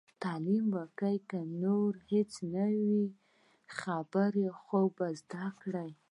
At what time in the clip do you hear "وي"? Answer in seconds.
2.75-2.85